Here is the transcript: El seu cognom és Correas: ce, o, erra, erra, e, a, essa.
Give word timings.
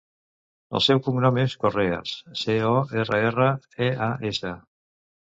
El 0.77 0.81
seu 0.83 0.99
cognom 1.07 1.35
és 1.41 1.55
Correas: 1.65 2.13
ce, 2.43 2.55
o, 2.69 2.71
erra, 3.01 3.19
erra, 3.27 3.51
e, 3.89 3.91
a, 4.07 4.07
essa. 4.31 4.55